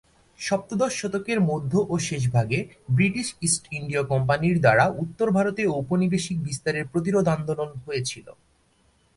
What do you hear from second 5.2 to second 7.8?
ভারতে ঔপনিবেশিক বিস্তারের প্রতিরোধ আন্দোলন